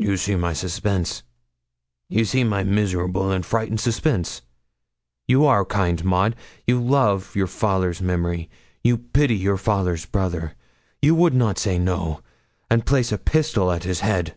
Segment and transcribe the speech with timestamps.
[0.00, 1.22] 'You see my suspense
[2.08, 4.42] you see my miserable and frightful suspense.
[5.28, 6.34] You are kind, Maud;
[6.66, 8.50] you love your father's memory;
[8.82, 10.54] your pity your father's brother;
[11.00, 12.20] you would not say no,
[12.68, 14.34] and place a pistol at his head?'